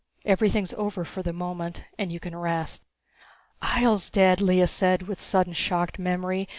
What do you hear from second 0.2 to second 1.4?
Everything's over for the